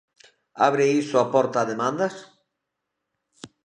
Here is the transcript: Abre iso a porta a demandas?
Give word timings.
Abre 0.67 0.85
iso 1.01 1.15
a 1.19 1.25
porta 1.33 1.57
a 1.61 1.69
demandas? 1.71 2.15